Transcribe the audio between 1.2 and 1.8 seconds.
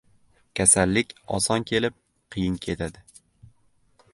oson